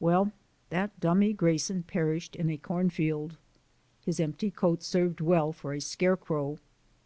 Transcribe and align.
Well, 0.00 0.32
that 0.68 1.00
dummy 1.00 1.32
Grayson 1.32 1.84
perished 1.84 2.36
in 2.36 2.50
a 2.50 2.58
cornfield. 2.58 3.38
His 4.04 4.20
empty 4.20 4.50
coat 4.50 4.82
served 4.82 5.22
well 5.22 5.50
for 5.50 5.72
a 5.72 5.80
scarecrow. 5.80 6.58